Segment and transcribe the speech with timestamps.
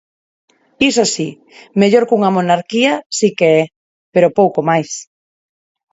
[0.89, 1.29] Iso si,
[1.79, 3.63] mellor cunha monarquía si que é,
[4.13, 4.89] pero pouco máis.